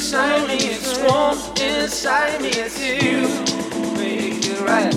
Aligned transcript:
inside 0.00 0.48
me, 0.48 0.54
it's 0.54 0.98
warm 1.00 1.36
inside 1.60 2.40
me, 2.40 2.48
it's 2.48 2.80
you. 2.80 3.20
Make 3.98 4.46
it 4.46 4.60
right, 4.62 4.94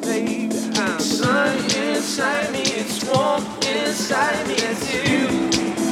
baby. 0.00 0.50
Sun 0.98 1.58
inside 1.76 2.50
me, 2.50 2.62
it's 2.62 3.04
warm 3.04 3.44
inside 3.60 4.46
me, 4.48 4.54
it's 4.54 4.94
you. 4.94 5.26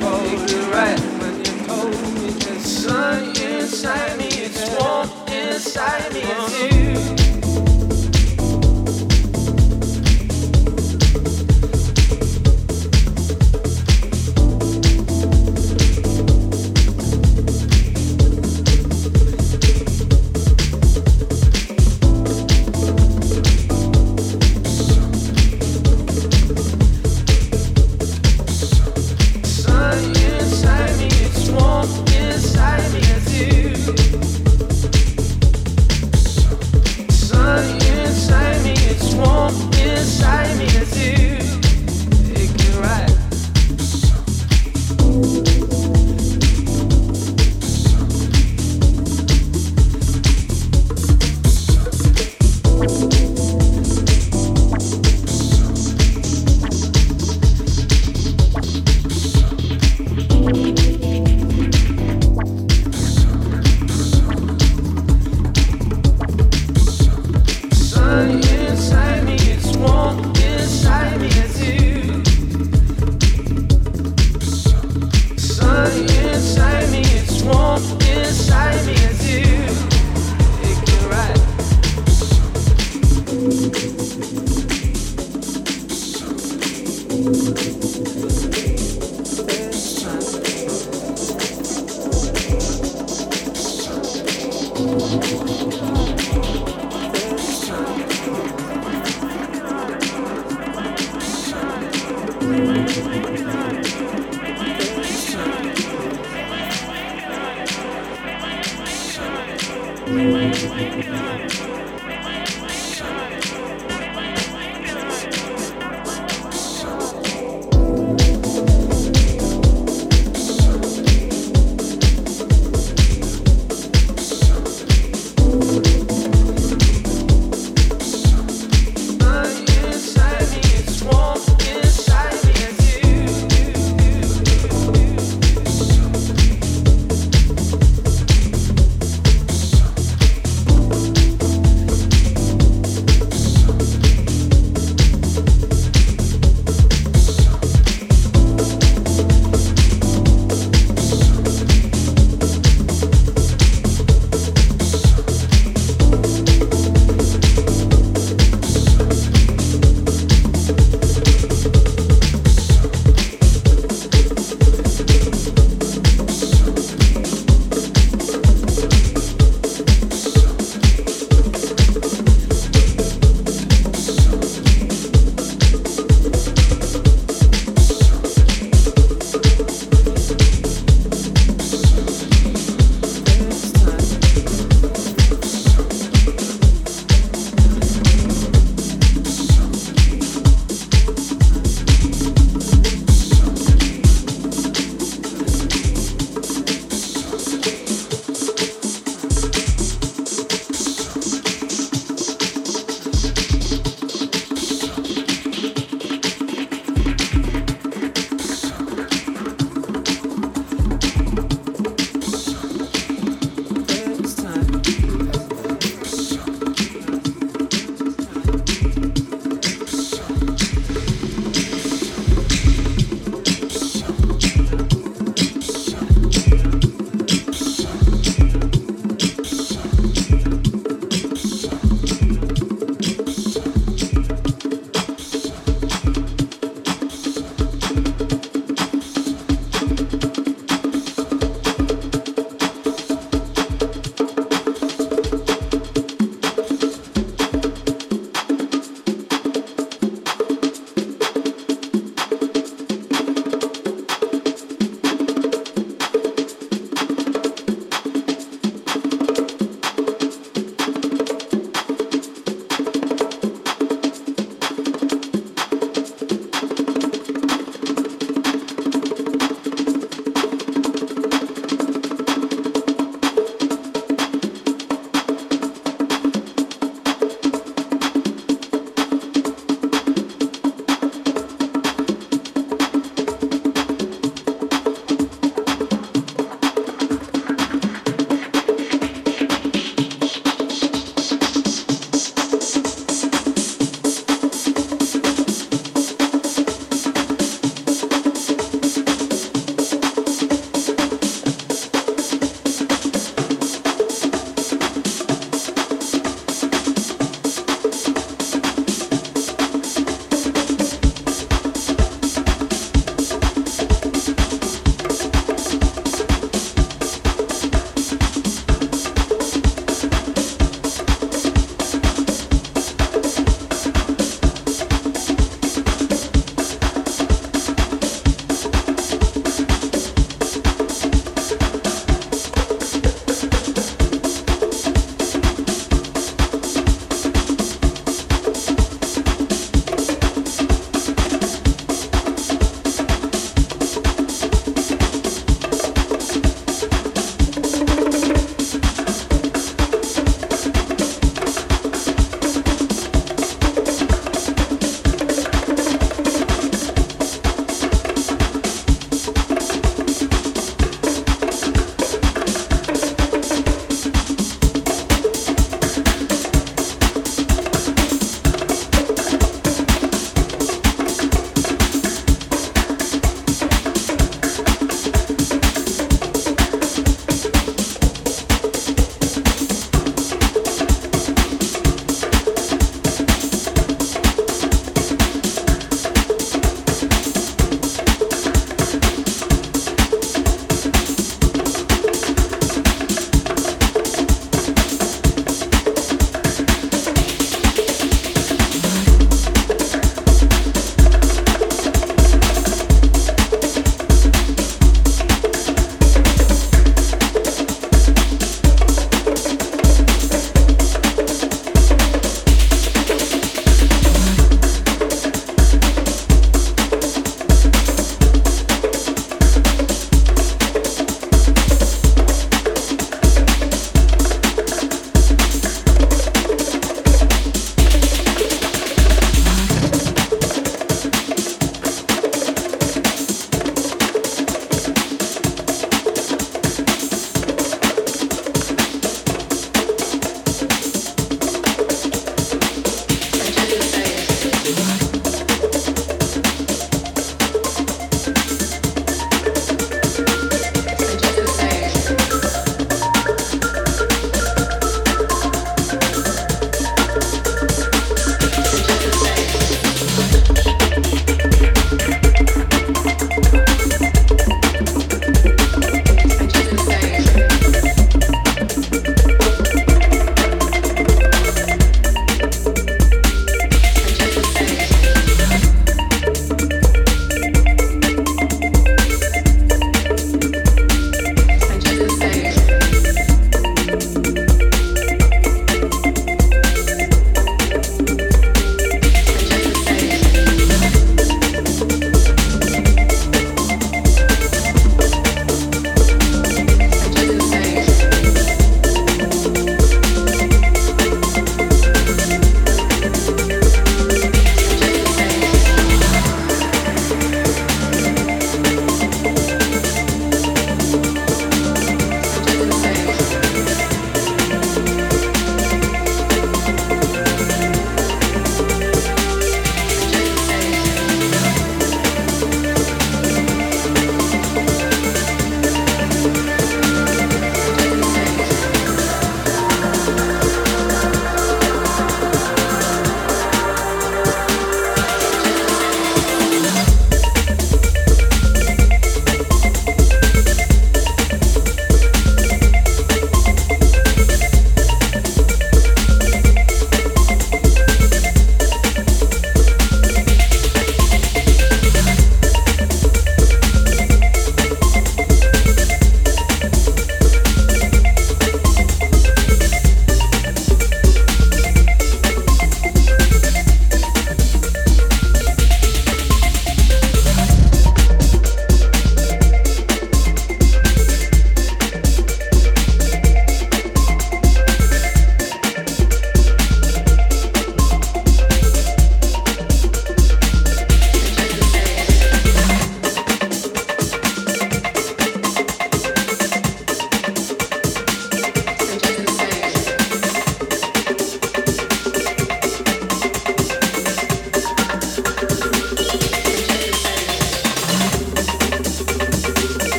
Hold 0.00 0.50
it 0.50 0.74
right 0.74 0.98
when 1.20 1.44
you 1.44 1.68
hold 1.68 2.14
me. 2.14 2.30
Sun 2.60 3.28
inside 3.36 4.16
me, 4.16 4.28
it's 4.28 4.70
warm 4.80 5.10
inside 5.28 6.10
me, 6.14 6.22
it's 6.22 7.16
you. 7.18 7.19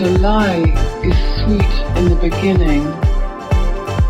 A 0.00 0.18
lie 0.18 0.64
is 1.04 1.16
sweet 1.42 1.74
in 1.98 2.08
the 2.08 2.18
beginning 2.22 2.86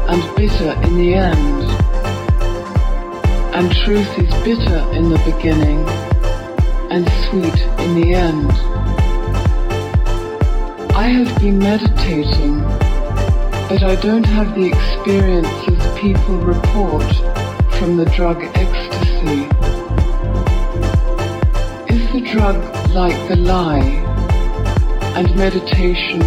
and 0.08 0.36
bitter 0.36 0.72
in 0.82 0.96
the 0.96 1.14
end, 1.14 1.62
and 3.56 3.74
truth 3.84 4.18
is 4.18 4.30
bitter 4.44 4.78
in 4.92 5.10
the 5.10 5.18
beginning 5.24 5.80
and 6.90 7.08
sweet 7.24 7.60
in 7.84 8.00
the 8.00 8.14
end. 8.14 8.52
I 10.94 11.08
have 11.08 11.40
been 11.40 11.58
meditating 11.58 12.60
but 13.68 13.82
I 13.82 13.96
don't 13.96 14.26
have 14.26 14.54
the 14.54 14.66
experiences 14.66 16.00
people 16.00 16.36
report 16.38 17.10
from 17.78 17.96
the 17.96 18.04
drug 18.16 18.42
ecstasy. 18.54 19.42
Is 21.92 22.12
the 22.12 22.20
drug 22.32 22.56
like 22.90 23.28
the 23.28 23.36
lie 23.36 24.09
and 25.20 25.36
meditation 25.36 26.18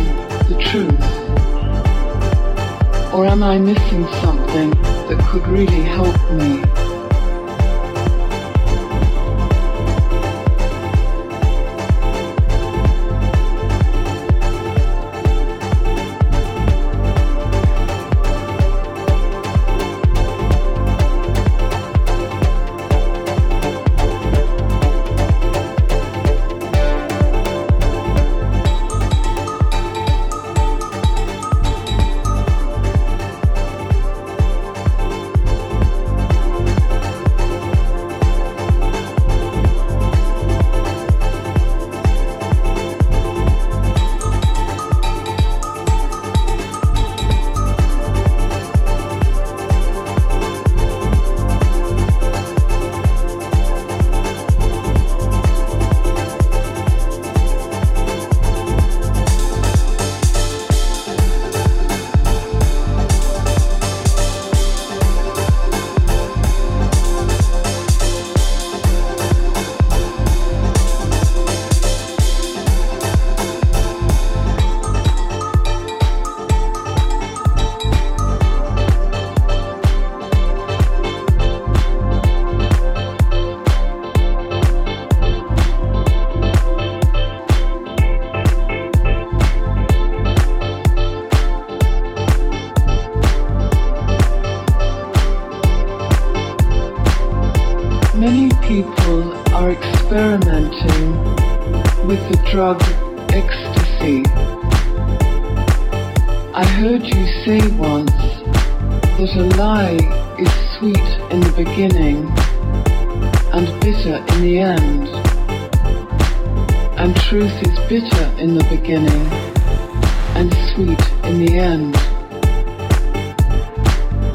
the 0.50 0.56
truth? 0.70 1.04
Or 3.12 3.26
am 3.26 3.42
I 3.42 3.58
missing 3.58 4.06
something 4.22 4.70
that 5.10 5.20
could 5.32 5.48
really 5.48 5.82
help 5.82 6.16
me? 6.34 6.93